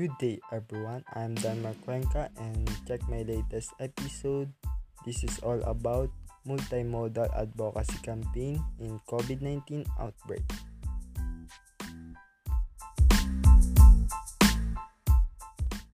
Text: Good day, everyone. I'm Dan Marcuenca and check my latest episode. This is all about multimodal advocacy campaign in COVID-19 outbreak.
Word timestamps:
Good 0.00 0.16
day, 0.16 0.40
everyone. 0.48 1.04
I'm 1.12 1.36
Dan 1.36 1.60
Marcuenca 1.60 2.32
and 2.40 2.64
check 2.88 3.04
my 3.12 3.20
latest 3.20 3.76
episode. 3.84 4.48
This 5.04 5.20
is 5.20 5.36
all 5.44 5.60
about 5.68 6.08
multimodal 6.48 7.28
advocacy 7.36 8.00
campaign 8.00 8.64
in 8.80 8.96
COVID-19 9.04 9.84
outbreak. 10.00 10.40